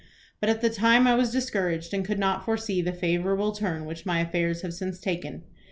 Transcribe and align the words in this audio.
But 0.39 0.49
at 0.49 0.61
the 0.61 0.71
time 0.71 1.05
I 1.05 1.13
was 1.13 1.29
discouraged, 1.29 1.93
and 1.93 2.03
could 2.03 2.17
not 2.17 2.43
foresee 2.43 2.81
the 2.81 2.91
favorable 2.91 3.51
turn 3.51 3.85
which 3.85 4.03
my 4.03 4.19
affairs 4.19 4.63
have 4.63 4.73
since 4.73 4.99
taken. 4.99 5.43